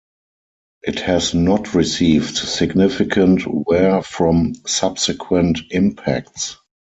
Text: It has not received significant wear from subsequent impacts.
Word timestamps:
It 0.81 1.01
has 1.01 1.35
not 1.35 1.75
received 1.75 2.35
significant 2.35 3.43
wear 3.45 4.01
from 4.01 4.55
subsequent 4.65 5.59
impacts. 5.69 6.57